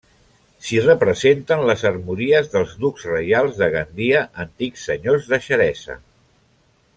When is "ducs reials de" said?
2.85-3.69